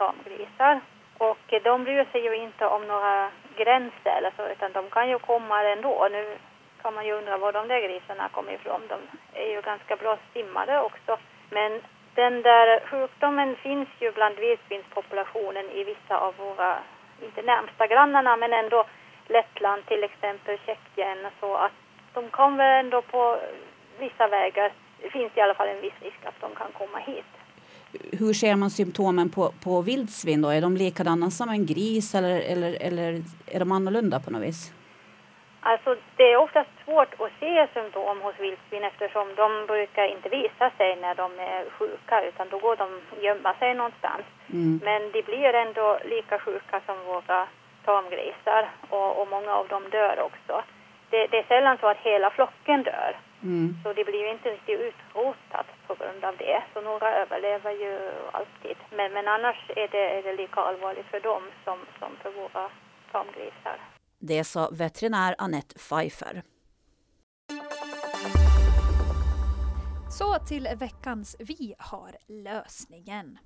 tamgrisar. 0.02 0.80
Och 1.18 1.48
de 1.64 1.84
bryr 1.84 2.06
sig 2.12 2.22
ju 2.22 2.36
inte 2.36 2.66
om 2.66 2.88
några 2.88 3.32
gränser 3.56 4.14
eller 4.18 4.32
så, 4.38 4.44
utan 4.48 4.72
de 4.72 4.90
kan 4.90 5.10
ju 5.10 5.20
komma 5.20 5.64
ändå. 5.64 6.08
Nu 6.12 6.38
kan 6.82 6.94
man 6.94 7.06
ju 7.06 7.14
undra 7.14 7.38
var 7.38 7.52
de 7.52 7.68
där 7.68 7.82
grisarna 7.82 8.30
kommer 8.30 8.52
ifrån. 8.54 8.82
De 8.88 9.00
är 9.34 9.50
ju 9.56 9.62
ganska 9.62 9.96
bra 9.96 10.18
simmare 10.34 10.82
också. 10.82 11.18
Men 11.50 11.82
Den 12.16 12.42
där 12.42 12.80
sjukdomen 12.86 13.56
finns 13.56 13.90
ju 14.00 14.12
bland 14.12 14.36
vildsvinspopulationen 14.36 15.70
i 15.70 15.84
vissa 15.84 16.18
av 16.18 16.36
våra, 16.36 16.80
inte 17.22 17.42
närmsta 17.42 17.88
grannarna, 17.88 18.38
men 18.38 18.54
ändå 18.54 18.86
Lettland 19.28 19.86
till 19.86 20.04
exempel, 20.04 20.58
Tjeckien, 20.66 21.28
så 21.40 21.56
att 21.56 21.72
de 22.14 22.30
kommer 22.30 22.80
ändå 22.80 23.02
på 23.02 23.40
vissa 24.00 24.28
vägar, 24.28 24.72
det 25.02 25.10
finns 25.10 25.38
i 25.38 25.42
alla 25.42 25.54
fall 25.54 25.68
en 25.68 25.82
viss 25.82 26.02
risk 26.02 26.26
att 26.26 26.42
de 26.42 26.56
kan 26.56 26.72
komma 26.72 26.98
hit. 26.98 27.41
Hur 28.12 28.34
ser 28.34 28.56
man 28.56 28.70
symptomen 28.70 29.30
på, 29.30 29.52
på 29.64 29.82
vildsvin 29.82 30.42
då? 30.42 30.50
Är 30.50 30.62
de 30.62 30.78
likadana 30.78 31.32
som 31.32 31.50
en 31.50 31.66
gris 31.66 32.16
eller, 32.16 32.40
eller, 32.40 32.78
eller 32.82 33.22
är 33.48 33.60
de 33.60 33.72
annorlunda 33.72 34.20
på 34.20 34.32
något 34.32 34.42
vis? 34.42 34.74
Alltså 35.64 35.96
det 36.18 36.32
är 36.32 36.38
oftast 36.38 36.70
svårt 36.86 37.14
att 37.22 37.32
se 37.40 37.68
symptom 37.74 38.22
hos 38.22 38.40
vildsvin 38.40 38.84
eftersom 38.84 39.36
de 39.36 39.66
brukar 39.68 40.06
inte 40.16 40.30
visa 40.30 40.72
sig 40.78 40.96
när 40.96 41.16
de 41.16 41.40
är 41.40 41.70
sjuka 41.70 42.24
utan 42.24 42.48
då 42.50 42.58
går 42.60 42.76
de 42.76 42.90
gömma 43.22 43.54
sig 43.54 43.74
någonstans. 43.74 44.26
Mm. 44.54 44.80
Men 44.84 45.12
de 45.12 45.22
blir 45.22 45.54
ändå 45.54 46.00
lika 46.06 46.40
sjuka 46.40 46.82
som 46.86 46.98
våra 47.06 47.48
tamgrisar 47.86 48.70
och, 48.90 49.22
och 49.22 49.28
många 49.28 49.52
av 49.54 49.68
dem 49.68 49.84
dör 49.92 50.20
också. 50.20 50.64
Det, 51.10 51.28
det, 51.28 51.38
är 51.38 51.44
sällan 51.48 51.78
så 51.82 51.88
att 51.88 51.98
hela 51.98 52.30
flocken 52.30 52.84
dör. 52.84 53.18
Mm. 53.44 53.78
Så 53.84 53.94
det 53.94 54.06
blir 54.06 54.22
ju 54.26 54.32
inte 54.32 54.50
riktigt 54.50 54.80
utrotat 54.80 55.68
på 55.88 55.96
grund 55.96 56.24
av 56.24 56.38
det. 56.38 56.64
Så 56.74 56.82
några 56.82 57.16
överlever 57.22 57.72
ju 57.72 58.12
alltid. 58.32 58.78
Men, 58.98 59.14
men 59.14 59.28
annars 59.28 59.70
är 59.70 59.88
det, 59.88 60.18
är 60.18 60.24
det 60.24 60.34
lika 60.34 60.62
allvarligt 60.62 61.06
för 61.06 61.20
dem 61.20 61.44
som, 61.64 61.80
som 62.00 62.12
för 62.22 62.32
våra 62.32 62.72
tamgrisar. 63.12 63.78
Det 64.20 64.44
sa 64.44 64.70
veterinär 64.72 65.36
Annette 65.38 65.76
Pfeiffer. 65.80 66.44
Så 70.10 70.36
till 70.48 70.68
veckans 70.80 71.36
Vi 71.40 71.76
har 71.80 72.12
lösningen. 72.28 73.38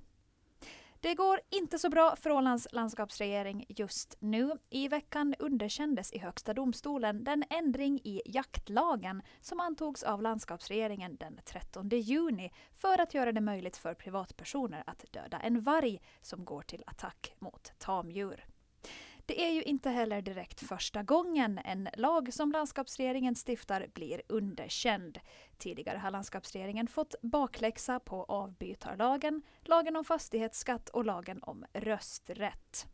Det 1.06 1.14
går 1.14 1.40
inte 1.50 1.78
så 1.78 1.88
bra 1.88 2.16
för 2.16 2.30
Ålands 2.30 2.68
landskapsregering 2.72 3.66
just 3.68 4.16
nu. 4.20 4.50
I 4.70 4.88
veckan 4.88 5.34
underkändes 5.38 6.12
i 6.12 6.18
Högsta 6.18 6.54
domstolen 6.54 7.24
den 7.24 7.44
ändring 7.50 8.00
i 8.04 8.22
jaktlagen 8.24 9.22
som 9.40 9.60
antogs 9.60 10.02
av 10.02 10.22
landskapsregeringen 10.22 11.16
den 11.16 11.40
13 11.44 11.88
juni 11.88 12.50
för 12.72 13.00
att 13.00 13.14
göra 13.14 13.32
det 13.32 13.40
möjligt 13.40 13.76
för 13.76 13.94
privatpersoner 13.94 14.82
att 14.86 15.04
döda 15.12 15.38
en 15.38 15.60
varg 15.60 16.00
som 16.22 16.44
går 16.44 16.62
till 16.62 16.84
attack 16.86 17.34
mot 17.38 17.72
tamdjur. 17.78 18.44
Det 19.26 19.44
är 19.44 19.52
ju 19.52 19.62
inte 19.62 19.90
heller 19.90 20.22
direkt 20.22 20.60
första 20.60 21.02
gången 21.02 21.60
en 21.64 21.88
lag 21.96 22.32
som 22.32 22.52
landskapsregeringen 22.52 23.34
stiftar 23.46 23.86
blir 23.94 24.22
underkänd. 24.28 25.18
Tidigare 25.58 25.98
har 25.98 26.10
landskapsregeringen 26.10 26.88
fått 26.88 27.14
bakläxa 27.22 28.00
på 28.00 28.24
avbytarlagen, 28.24 29.42
lagen 29.64 29.96
om 29.96 30.04
fastighetsskatt 30.04 30.88
och 30.88 31.04
lagen 31.04 31.42
om 31.42 31.64
rösträtt. 31.72 32.86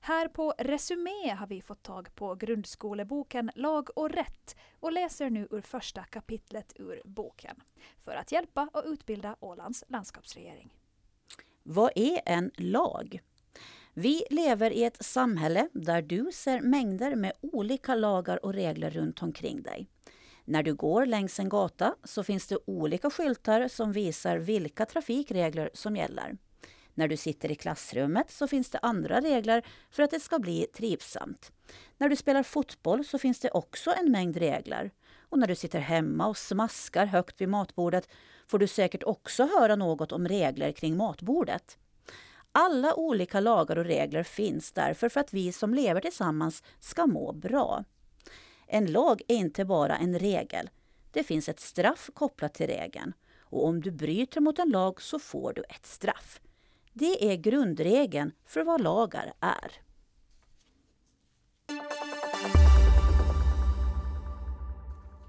Här 0.00 0.28
på 0.28 0.54
Resumé 0.58 1.34
har 1.38 1.46
vi 1.46 1.62
fått 1.62 1.82
tag 1.82 2.14
på 2.14 2.34
grundskoleboken 2.34 3.50
Lag 3.54 3.88
och 3.96 4.10
rätt 4.10 4.56
och 4.80 4.92
läser 4.92 5.30
nu 5.30 5.48
ur 5.50 5.60
första 5.60 6.04
kapitlet 6.04 6.72
ur 6.76 7.02
boken 7.04 7.62
för 7.98 8.14
att 8.14 8.32
hjälpa 8.32 8.68
och 8.72 8.82
utbilda 8.86 9.36
Ålands 9.40 9.84
landskapsregering. 9.88 10.74
Vad 11.62 11.90
är 11.94 12.20
en 12.26 12.50
lag? 12.56 13.20
Vi 13.96 14.24
lever 14.30 14.70
i 14.70 14.84
ett 14.84 15.04
samhälle 15.04 15.68
där 15.72 16.02
du 16.02 16.30
ser 16.32 16.60
mängder 16.60 17.14
med 17.14 17.32
olika 17.40 17.94
lagar 17.94 18.44
och 18.44 18.54
regler 18.54 18.90
runt 18.90 19.22
omkring 19.22 19.62
dig. 19.62 19.88
När 20.44 20.62
du 20.62 20.74
går 20.74 21.06
längs 21.06 21.40
en 21.40 21.48
gata 21.48 21.94
så 22.04 22.24
finns 22.24 22.46
det 22.46 22.58
olika 22.66 23.10
skyltar 23.10 23.68
som 23.68 23.92
visar 23.92 24.36
vilka 24.36 24.86
trafikregler 24.86 25.70
som 25.74 25.96
gäller. 25.96 26.36
När 26.94 27.08
du 27.08 27.16
sitter 27.16 27.52
i 27.52 27.54
klassrummet 27.54 28.30
så 28.30 28.48
finns 28.48 28.70
det 28.70 28.78
andra 28.78 29.20
regler 29.20 29.66
för 29.90 30.02
att 30.02 30.10
det 30.10 30.20
ska 30.20 30.38
bli 30.38 30.66
trivsamt. 30.74 31.52
När 31.98 32.08
du 32.08 32.16
spelar 32.16 32.42
fotboll 32.42 33.04
så 33.04 33.18
finns 33.18 33.40
det 33.40 33.50
också 33.50 33.94
en 34.00 34.12
mängd 34.12 34.36
regler. 34.36 34.90
Och 35.28 35.38
när 35.38 35.46
du 35.46 35.54
sitter 35.54 35.78
hemma 35.78 36.26
och 36.26 36.36
smaskar 36.36 37.06
högt 37.06 37.40
vid 37.40 37.48
matbordet 37.48 38.08
får 38.46 38.58
du 38.58 38.66
säkert 38.66 39.02
också 39.02 39.48
höra 39.58 39.76
något 39.76 40.12
om 40.12 40.28
regler 40.28 40.72
kring 40.72 40.96
matbordet. 40.96 41.78
Alla 42.56 42.94
olika 42.94 43.40
lagar 43.40 43.78
och 43.78 43.84
regler 43.84 44.22
finns 44.22 44.72
därför 44.72 45.08
för 45.08 45.20
att 45.20 45.32
vi 45.32 45.52
som 45.52 45.74
lever 45.74 46.00
tillsammans 46.00 46.62
ska 46.80 47.06
må 47.06 47.32
bra. 47.32 47.84
En 48.66 48.92
lag 48.92 49.22
är 49.28 49.36
inte 49.36 49.64
bara 49.64 49.96
en 49.96 50.18
regel. 50.18 50.70
Det 51.10 51.24
finns 51.24 51.48
ett 51.48 51.60
straff 51.60 52.10
kopplat 52.14 52.54
till 52.54 52.66
regeln. 52.66 53.12
Och 53.40 53.66
om 53.66 53.80
du 53.80 53.90
bryter 53.90 54.40
mot 54.40 54.58
en 54.58 54.70
lag 54.70 55.02
så 55.02 55.18
får 55.18 55.52
du 55.52 55.62
ett 55.68 55.86
straff. 55.86 56.40
Det 56.92 57.32
är 57.32 57.36
grundregeln 57.36 58.32
för 58.46 58.64
vad 58.64 58.80
lagar 58.80 59.32
är. 59.40 59.72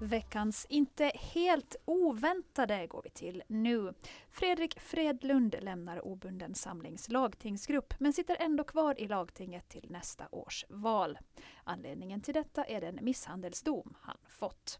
Veckans 0.06 0.66
inte 0.68 1.12
helt 1.14 1.76
oväntade 1.84 2.86
går 2.86 3.02
vi 3.02 3.10
till 3.10 3.42
nu. 3.46 3.94
Fredrik 4.30 4.80
Fredlund 4.80 5.56
lämnar 5.60 6.06
obunden 6.06 6.54
samlings 6.54 7.08
lagtingsgrupp 7.08 7.94
men 8.00 8.12
sitter 8.12 8.36
ändå 8.40 8.64
kvar 8.64 9.00
i 9.00 9.08
lagtinget 9.08 9.68
till 9.68 9.86
nästa 9.90 10.28
års 10.30 10.64
val. 10.68 11.18
Anledningen 11.64 12.20
till 12.20 12.34
detta 12.34 12.64
är 12.64 12.80
den 12.80 12.98
misshandelsdom 13.02 13.96
han 14.00 14.18
fått. 14.28 14.78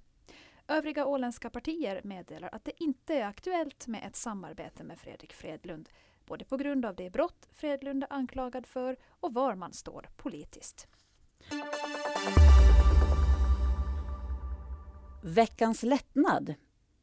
Övriga 0.69 1.07
åländska 1.07 1.51
partier 1.51 2.01
meddelar 2.05 2.49
att 2.53 2.65
det 2.65 2.83
inte 2.83 3.15
är 3.15 3.25
aktuellt 3.27 3.87
med 3.87 4.07
ett 4.07 4.17
samarbete 4.17 4.85
med 4.85 4.99
Fredrik 4.99 5.33
Fredlund 5.33 5.89
både 6.27 6.45
på 6.45 6.57
grund 6.57 6.87
av 6.87 6.95
det 6.95 7.11
brott 7.11 7.49
Fredlund 7.53 8.03
är 8.03 8.13
anklagad 8.13 8.67
för 8.67 8.97
och 9.21 9.35
var 9.35 9.55
man 9.55 9.73
står 9.73 10.09
politiskt. 10.17 10.89
Veckans 15.29 15.83
lättnad. 15.83 16.55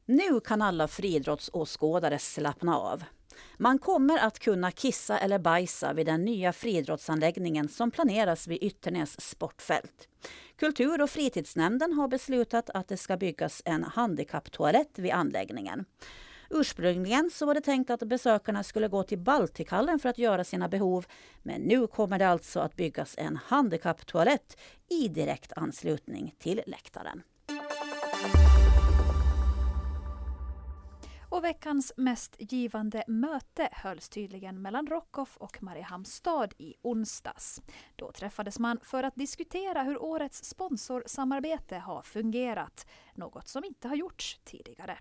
Nu 0.06 0.40
kan 0.40 0.62
alla 0.62 0.88
friidrottsåskådare 0.88 2.20
slappna 2.20 2.78
av. 2.78 3.04
Man 3.58 3.80
kommer 3.80 4.18
att 4.18 4.40
kunna 4.40 4.72
kissa 4.72 5.18
eller 5.18 5.40
bajsa 5.40 5.94
vid 5.94 6.06
den 6.06 6.26
nya 6.26 6.54
friidrottsanläggningen 6.54 7.70
som 7.70 7.92
planeras 7.92 8.48
vid 8.48 8.64
Ytternäs 8.64 9.22
sportfält. 9.22 10.08
Kultur 10.56 11.02
och 11.02 11.10
fritidsnämnden 11.10 11.94
har 11.94 12.08
beslutat 12.08 12.70
att 12.70 12.88
det 12.88 12.98
ska 12.98 13.18
byggas 13.18 13.62
en 13.66 13.84
handikapptoalett 13.84 15.00
vid 15.00 15.12
anläggningen. 15.12 15.86
Ursprungligen 16.50 17.30
så 17.34 17.46
var 17.46 17.54
det 17.54 17.62
tänkt 17.62 17.90
att 17.90 18.04
besökarna 18.04 18.64
skulle 18.64 18.88
gå 18.88 19.04
till 19.04 19.20
Baltikhallen 19.20 20.00
för 20.00 20.10
att 20.10 20.18
göra 20.18 20.44
sina 20.44 20.68
behov. 20.68 21.06
Men 21.42 21.62
nu 21.62 21.88
kommer 21.88 22.20
det 22.20 22.28
alltså 22.28 22.60
att 22.60 22.76
byggas 22.76 23.16
en 23.18 23.40
handikapptoalett 23.46 24.58
i 24.90 25.08
direkt 25.08 25.54
anslutning 25.56 26.36
till 26.40 26.62
läktaren. 26.66 27.24
Och 31.30 31.44
veckans 31.44 31.94
mest 31.98 32.36
givande 32.40 33.04
möte 33.08 33.70
hölls 33.72 34.10
tydligen 34.10 34.62
mellan 34.62 34.88
Rockoff 34.88 35.38
och 35.38 35.64
Mariehamnstad 35.64 36.50
i 36.58 36.76
onsdags. 36.82 37.62
Då 37.96 38.12
träffades 38.12 38.60
man 38.60 38.80
för 38.84 39.04
att 39.04 39.16
diskutera 39.16 39.84
hur 39.84 40.04
årets 40.04 40.44
sponsorsamarbete 40.44 41.78
har 41.78 42.02
fungerat, 42.02 42.88
något 43.14 43.48
som 43.48 43.64
inte 43.64 43.88
har 43.88 43.96
gjorts 43.96 44.40
tidigare. 44.44 44.98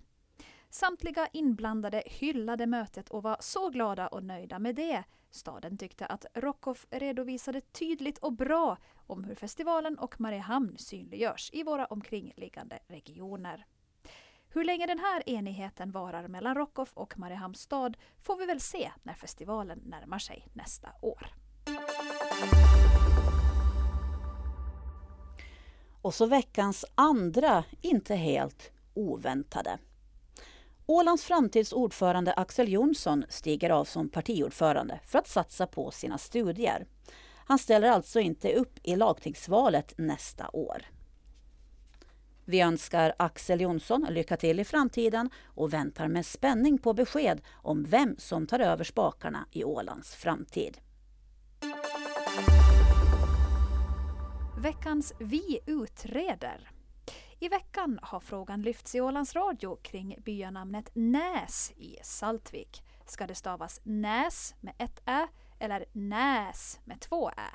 Samtliga 0.71 1.29
inblandade 1.33 2.03
hyllade 2.07 2.67
mötet 2.67 3.11
och 3.11 3.23
var 3.23 3.37
så 3.41 3.69
glada 3.69 4.09
och 4.09 4.25
nöjda 4.25 4.59
med 4.59 4.75
det. 4.75 5.05
Staden 5.35 5.79
tyckte 5.79 6.07
att 6.07 6.27
Rockoff 6.35 6.87
redovisade 6.91 7.61
tydligt 7.61 8.19
och 8.19 8.33
bra 8.33 8.77
om 9.07 9.25
hur 9.25 9.35
festivalen 9.35 9.99
och 9.99 10.21
Mariehamn 10.21 10.79
synliggörs 10.79 11.51
i 11.53 11.63
våra 11.63 11.87
omkringliggande 11.87 12.79
regioner. 12.89 13.67
Hur 14.49 14.65
länge 14.65 14.87
den 14.87 14.99
här 14.99 15.23
enigheten 15.27 15.91
varar 15.91 16.29
mellan 16.29 16.55
Rockoff 16.55 16.93
och 16.95 17.19
Mariehamns 17.19 17.61
stad 17.61 17.97
får 18.23 18.37
vi 18.37 18.47
väl 18.47 18.61
se 18.61 18.93
när 19.03 19.15
festivalen 19.15 19.79
närmar 19.79 20.19
sig 20.19 20.49
nästa 20.53 20.89
år. 21.03 21.27
Och 26.03 26.15
så 26.15 26.27
veckans 26.27 26.85
andra, 26.95 27.65
inte 27.81 28.15
helt 28.15 28.73
oväntade. 28.95 29.79
Ålands 30.93 31.25
framtids 31.25 31.73
ordförande 31.73 32.33
Axel 32.33 32.73
Jonsson 32.73 33.25
stiger 33.29 33.71
av 33.71 33.85
som 33.85 34.09
partiordförande 34.09 35.01
för 35.07 35.19
att 35.19 35.29
satsa 35.29 35.67
på 35.67 35.91
sina 35.91 36.19
studier. 36.19 36.87
Han 37.47 37.59
ställer 37.59 37.89
alltså 37.89 38.21
inte 38.21 38.55
upp 38.55 38.79
i 38.83 38.97
lagtingsvalet 38.97 39.95
nästa 39.99 40.51
år. 40.53 40.87
Vi 42.45 42.61
önskar 42.61 43.15
Axel 43.19 43.61
Jonsson 43.61 44.07
lycka 44.11 44.37
till 44.37 44.61
i 44.61 44.65
framtiden 44.65 45.31
och 45.45 45.73
väntar 45.73 46.09
med 46.09 46.27
spänning 46.27 46.79
på 46.79 46.93
besked 46.93 47.41
om 47.53 47.85
vem 47.85 48.17
som 48.19 48.47
tar 48.47 48.61
över 48.61 48.85
spakarna 48.85 49.47
i 49.51 49.65
Ålands 49.65 50.15
framtid. 50.15 50.79
Veckans 54.59 55.13
Vi 55.19 55.59
utreder. 55.67 56.72
I 57.43 57.49
veckan 57.49 57.99
har 58.03 58.21
frågan 58.21 58.63
lyfts 58.63 58.95
i 58.95 59.01
Ålands 59.01 59.35
Radio 59.35 59.79
kring 59.83 60.17
byanamnet 60.25 60.91
Näs 60.93 61.73
i 61.77 61.99
Saltvik. 62.03 62.83
Ska 63.07 63.27
det 63.27 63.35
stavas 63.35 63.81
Näs 63.83 64.55
med 64.61 64.75
ett 64.79 65.03
ä 65.07 65.29
eller 65.59 65.85
Näs 65.93 66.81
med 66.85 67.01
två 67.01 67.31
ä? 67.31 67.51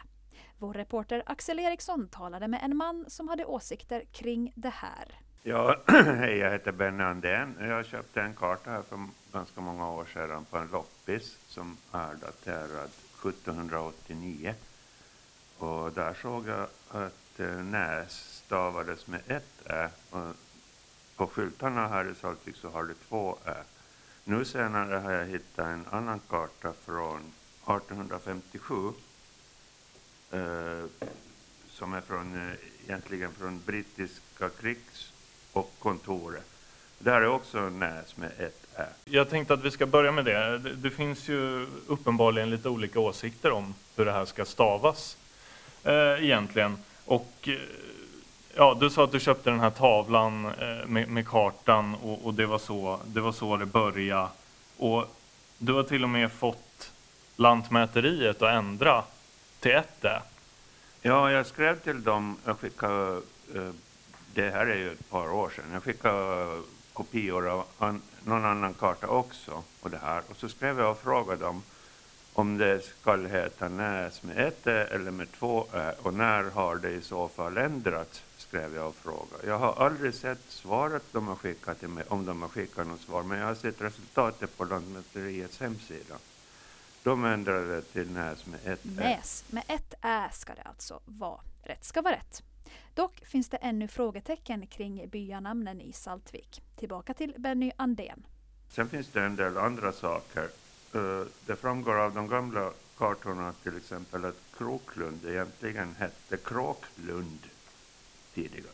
Vår 0.57 0.73
reporter 0.73 1.23
Axel 1.25 1.59
Eriksson 1.59 2.07
talade 2.07 2.47
med 2.47 2.59
en 2.63 2.77
man 2.77 3.05
som 3.07 3.27
hade 3.27 3.45
åsikter 3.45 4.03
kring 4.11 4.53
det 4.55 4.69
här. 4.69 5.19
Ja, 5.43 5.81
hej, 6.17 6.37
jag 6.37 6.51
heter 6.51 6.71
Benny 6.71 7.03
Andén. 7.03 7.57
Jag 7.59 7.85
köpte 7.85 8.21
en 8.21 8.35
karta 8.35 8.71
här 8.71 8.81
för 8.81 8.99
ganska 9.33 9.61
många 9.61 9.91
år 9.91 10.05
sedan 10.05 10.45
på 10.45 10.57
en 10.57 10.67
loppis 10.67 11.37
som 11.47 11.77
är 11.91 12.15
daterad 12.15 12.89
1789. 13.25 14.53
Och 15.57 15.91
där 15.91 16.13
såg 16.13 16.47
jag 16.47 16.67
att 16.89 17.39
eh, 17.39 17.63
Näs 17.63 18.36
stavades 18.47 19.07
med 19.07 19.21
ett 19.27 19.65
ä. 19.65 19.89
Och 20.09 20.35
på 21.15 21.27
skyltarna 21.27 21.87
här 21.87 22.11
i 22.11 22.15
Saltvik 22.15 22.55
så 22.55 22.69
har 22.69 22.83
det 22.83 22.93
två 23.09 23.37
ä. 23.45 23.55
Nu 24.23 24.45
senare 24.45 24.95
har 24.95 25.11
jag 25.11 25.25
hittat 25.25 25.65
en 25.65 25.85
annan 25.89 26.19
karta 26.29 26.73
från 26.85 27.33
1857 27.65 28.75
eh, 30.31 30.85
som 31.69 31.93
är 31.93 32.01
från, 32.01 32.35
eh, 32.35 32.53
egentligen 32.85 33.31
från 33.33 33.61
brittiska 33.65 34.49
krigs 34.49 35.13
och 35.53 35.73
kontoret. 35.79 36.45
Där 36.99 37.21
är 37.21 37.27
också 37.27 37.69
Näs 37.69 38.17
med 38.17 38.31
ett 38.37 38.67
Ä. 38.75 38.85
Jag 39.05 39.29
tänkte 39.29 39.53
att 39.53 39.63
vi 39.63 39.71
ska 39.71 39.85
börja 39.85 40.11
med 40.11 40.25
det. 40.25 40.57
det. 40.57 40.89
Finns 40.89 41.27
ju 41.27 41.67
uppenbarligen 41.87 42.49
lite 42.49 42.69
olika 42.69 42.99
åsikter 42.99 43.51
om 43.51 43.75
hur 43.95 44.05
det 44.05 44.11
här 44.11 44.25
ska 44.25 44.45
stavas 44.45 45.17
eh, 45.83 46.23
egentligen. 46.23 46.77
Och 47.05 47.33
eh, 47.47 47.59
ja, 48.57 48.77
du 48.79 48.89
sa 48.89 49.03
att 49.03 49.11
du 49.11 49.19
köpte 49.19 49.49
den 49.49 49.59
här 49.59 49.69
tavlan 49.69 50.45
eh, 50.45 50.87
med, 50.87 51.09
med, 51.09 51.27
kartan 51.27 51.95
och, 51.95 52.25
och, 52.25 52.33
det, 52.33 52.45
var 52.45 52.57
så, 52.57 52.99
det 53.05 53.21
var 53.21 53.31
så 53.31 53.57
det 53.57 53.65
började. 53.65 54.27
Och 54.77 55.05
du 55.57 55.73
har 55.73 55.83
till 55.83 56.03
och 56.03 56.09
med 56.09 56.31
fått 56.31 56.91
Lantmäteriet 57.35 58.41
att 58.41 58.53
ändra 58.53 59.03
till 59.59 59.71
ett 59.71 60.05
Ä. 60.05 60.21
Ja, 61.01 61.31
jag 61.31 61.45
skrev 61.45 61.79
till 61.79 62.03
dem, 62.03 62.37
jag 62.45 62.59
skickade 62.59 63.21
eh, 63.55 63.61
eh, 63.61 63.69
det 64.33 64.49
här 64.49 64.65
är 64.65 64.75
ju 64.75 64.91
ett 64.91 65.09
par 65.09 65.31
år 65.31 65.49
sedan. 65.55 65.65
Jag 65.73 65.83
skickade 65.83 66.47
kopior 66.93 67.47
av 67.47 67.65
an, 67.77 68.01
någon 68.23 68.45
annan 68.45 68.73
karta 68.73 69.07
också. 69.07 69.63
Och, 69.81 69.89
det 69.89 69.99
här. 70.03 70.21
och 70.29 70.37
så 70.37 70.49
skrev 70.49 70.79
jag 70.79 70.91
och 70.91 71.01
frågade 71.01 71.43
dem 71.43 71.63
om 72.33 72.57
det 72.57 72.81
ska 72.81 73.15
heta 73.15 73.67
Näs 73.67 74.23
med 74.23 74.47
ett 74.47 74.67
ä 74.67 74.85
eller 74.85 75.11
med 75.11 75.31
två 75.39 75.65
ä 75.73 75.93
och 76.01 76.13
när 76.13 76.43
har 76.43 76.75
det 76.75 76.91
i 76.91 77.01
så 77.01 77.27
fall 77.27 77.57
ändrats, 77.57 78.23
skrev 78.37 78.75
jag 78.75 78.87
och 78.87 78.95
frågade. 78.95 79.47
Jag 79.47 79.59
har 79.59 79.85
aldrig 79.85 80.13
sett 80.13 80.41
svaret 80.47 81.03
de 81.11 81.27
har 81.27 81.35
skickat 81.35 81.79
till 81.79 81.87
mig, 81.87 82.03
om 82.07 82.25
de 82.25 82.41
har 82.41 82.49
skickat 82.49 82.87
något 82.87 83.01
svar, 83.01 83.23
men 83.23 83.39
jag 83.39 83.47
har 83.47 83.55
sett 83.55 83.81
resultatet 83.81 84.57
på 84.57 84.65
Lantmäteriets 84.65 85.59
hemsida. 85.59 86.15
De 87.03 87.25
ändrade 87.25 87.81
till 87.81 88.11
Näs 88.11 88.45
med 88.45 88.59
ett 88.65 88.85
ä. 88.85 88.89
Näs 88.89 89.43
med 89.47 89.63
ett 89.67 89.93
ä 90.01 90.29
ska 90.33 90.55
det 90.55 90.61
alltså 90.61 90.99
vara. 91.05 91.39
Rätt 91.63 91.85
ska 91.85 92.01
vara 92.01 92.15
rätt. 92.15 92.43
Dock 92.93 93.25
finns 93.25 93.49
det 93.49 93.57
ännu 93.57 93.87
frågetecken 93.87 94.67
kring 94.67 95.09
byanamnen 95.09 95.81
i 95.81 95.93
Saltvik. 95.93 96.61
Tillbaka 96.75 97.13
till 97.13 97.33
Benny 97.37 97.71
Andén. 97.75 98.25
Sen 98.69 98.89
finns 98.89 99.07
det 99.07 99.23
en 99.23 99.35
del 99.35 99.57
andra 99.57 99.91
saker. 99.91 100.49
Eh, 100.93 101.27
det 101.45 101.55
framgår 101.55 101.95
av 101.99 102.13
de 102.13 102.27
gamla 102.27 102.71
kartorna 102.97 103.53
till 103.63 103.77
exempel 103.77 104.25
att 104.25 104.35
Kroklund 104.57 105.25
egentligen 105.25 105.95
hette 105.99 106.37
Kråklund 106.37 107.39
tidigare. 108.37 108.71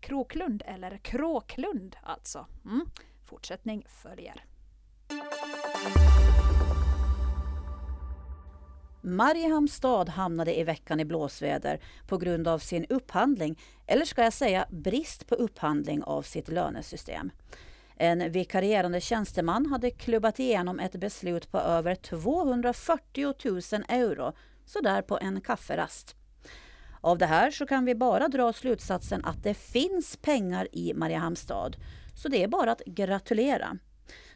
Kroklund 0.00 0.62
eller 0.66 0.98
Kråklund 0.98 1.96
alltså. 2.02 2.46
Mm. 2.64 2.86
Fortsättning 3.24 3.86
följer. 3.88 4.44
Mariehamns 9.02 9.74
stad 9.74 10.08
hamnade 10.08 10.58
i 10.58 10.64
veckan 10.64 11.00
i 11.00 11.04
blåsväder 11.04 11.80
på 12.08 12.18
grund 12.18 12.48
av 12.48 12.58
sin 12.58 12.86
upphandling, 12.88 13.58
eller 13.86 14.04
ska 14.04 14.22
jag 14.22 14.32
säga 14.32 14.66
brist 14.70 15.26
på 15.26 15.34
upphandling 15.34 16.02
av 16.02 16.22
sitt 16.22 16.48
lönesystem. 16.48 17.30
En 17.96 18.32
vikarierande 18.32 19.00
tjänsteman 19.00 19.66
hade 19.66 19.90
klubbat 19.90 20.38
igenom 20.38 20.80
ett 20.80 20.96
beslut 20.96 21.50
på 21.50 21.58
över 21.58 21.94
240 21.94 23.34
000 23.44 23.84
euro, 23.88 24.32
sådär 24.64 25.02
på 25.02 25.18
en 25.18 25.40
kafferast. 25.40 26.16
Av 27.06 27.18
det 27.18 27.26
här 27.26 27.50
så 27.50 27.66
kan 27.66 27.84
vi 27.84 27.94
bara 27.94 28.28
dra 28.28 28.52
slutsatsen 28.52 29.24
att 29.24 29.42
det 29.42 29.54
finns 29.54 30.16
pengar 30.16 30.68
i 30.72 30.94
Mariehamnstad. 30.94 31.76
så 32.14 32.28
det 32.28 32.42
är 32.42 32.48
bara 32.48 32.72
att 32.72 32.82
gratulera. 32.86 33.78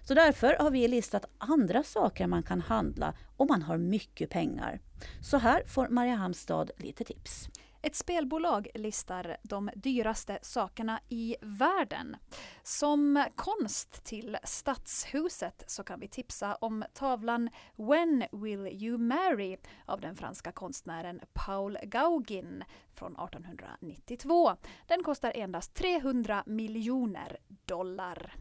Så 0.03 0.15
därför 0.15 0.57
har 0.59 0.71
vi 0.71 0.89
listat 0.89 1.25
andra 1.39 1.83
saker 1.83 2.27
man 2.27 2.43
kan 2.43 2.61
handla 2.61 3.15
om 3.37 3.47
man 3.51 3.63
har 3.63 3.79
mycket 3.79 4.31
pengar. 4.31 4.81
Så 5.21 5.37
här 5.37 5.63
får 5.67 5.89
Mariehamnstad 5.89 6.67
lite 6.77 7.05
tips. 7.05 7.49
Ett 7.83 7.97
spelbolag 7.97 8.69
listar 8.75 9.37
de 9.43 9.71
dyraste 9.75 10.39
sakerna 10.43 11.01
i 11.09 11.37
världen. 11.41 12.17
Som 12.63 13.25
konst 13.37 14.05
till 14.05 14.37
Stadshuset 14.45 15.65
så 15.67 15.85
kan 15.85 16.01
vi 16.01 16.09
tipsa 16.09 16.55
om 16.55 16.85
tavlan 16.95 17.51
When 17.77 18.25
will 18.33 18.67
you 18.67 18.99
marry 18.99 19.57
av 19.87 20.01
den 20.01 20.17
franska 20.17 20.53
konstnären 20.53 21.21
Paul 21.33 21.79
Gauguin 21.83 22.65
från 22.93 23.13
1892. 23.13 24.57
Den 24.87 25.03
kostar 25.03 25.33
endast 25.35 25.75
300 25.75 26.43
miljoner 26.47 27.37
dollar. 27.67 28.35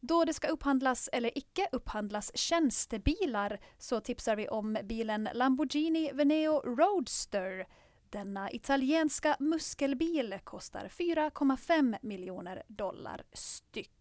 Då 0.00 0.24
det 0.24 0.34
ska 0.34 0.48
upphandlas 0.48 1.08
eller 1.12 1.38
icke 1.38 1.68
upphandlas 1.72 2.36
tjänstebilar 2.36 3.60
så 3.78 4.00
tipsar 4.00 4.36
vi 4.36 4.48
om 4.48 4.78
bilen 4.84 5.28
Lamborghini 5.34 6.10
Veneo 6.12 6.60
Roadster. 6.60 7.66
Denna 8.10 8.50
italienska 8.50 9.36
muskelbil 9.40 10.38
kostar 10.44 10.88
4,5 10.88 11.96
miljoner 12.02 12.62
dollar 12.68 13.22
styck. 13.32 13.99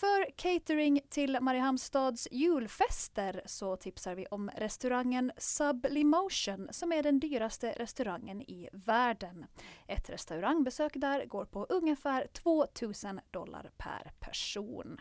För 0.00 0.30
catering 0.36 1.00
till 1.08 1.38
Mariehamnstads 1.40 2.28
julfester 2.30 3.42
så 3.46 3.76
tipsar 3.76 4.14
vi 4.14 4.26
om 4.26 4.50
restaurangen 4.56 5.32
Sublimotion 5.36 6.68
som 6.70 6.92
är 6.92 7.02
den 7.02 7.20
dyraste 7.20 7.72
restaurangen 7.72 8.42
i 8.42 8.68
världen. 8.72 9.46
Ett 9.86 10.10
restaurangbesök 10.10 10.92
där 10.94 11.24
går 11.24 11.44
på 11.44 11.66
ungefär 11.68 12.26
2000 12.26 13.20
dollar 13.30 13.70
per 13.76 14.12
person. 14.18 15.00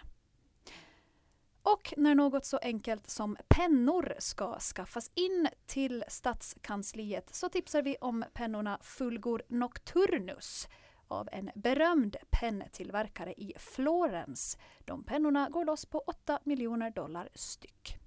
Och 1.62 1.94
när 1.98 2.16
något 2.16 2.46
så 2.46 2.58
enkelt 2.58 3.10
som 3.10 3.38
pennor 3.48 4.16
ska 4.20 4.60
skaffas 4.60 5.12
in 5.14 5.48
till 5.66 6.04
Stadskansliet 6.08 7.36
så 7.36 7.50
tipsar 7.50 7.82
vi 7.82 7.96
om 8.02 8.26
pennorna 8.34 8.80
Fulgor 8.82 9.44
Nocturnus 9.48 10.68
av 11.08 11.30
en 11.32 11.52
berömd 11.56 12.16
penntillverkare 12.30 13.34
i 13.34 13.54
Florens. 13.58 14.58
De 14.86 15.04
pennorna 15.04 15.50
går 15.50 15.66
loss 15.66 15.86
på 15.86 16.00
8 16.00 16.40
miljoner 16.44 16.92
dollar 16.92 17.30
styck. 17.36 18.00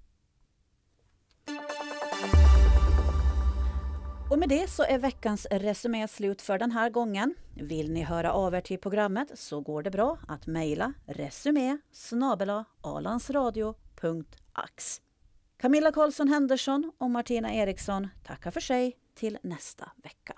Och 4.31 4.39
med 4.39 4.49
det 4.49 4.69
så 4.69 4.83
är 4.83 4.99
veckans 4.99 5.47
resumé 5.51 6.07
slut 6.07 6.41
för 6.41 6.57
den 6.57 6.71
här 6.71 6.89
gången. 6.89 7.35
Vill 7.55 7.91
ni 7.91 8.03
höra 8.03 8.31
av 8.31 8.55
er 8.55 8.61
till 8.61 8.79
programmet 8.79 9.39
så 9.39 9.61
går 9.61 9.83
det 9.83 9.91
bra 9.91 10.17
att 10.27 10.47
mejla 10.47 10.93
resumé 11.05 11.77
alansradio.ax. 12.81 15.01
Camilla 15.57 15.91
Karlsson 15.91 16.27
Henderson 16.27 16.91
och 16.97 17.11
Martina 17.11 17.53
Eriksson 17.53 18.07
tackar 18.23 18.51
för 18.51 18.61
sig 18.61 18.97
till 19.15 19.37
nästa 19.43 19.91
vecka. 20.03 20.33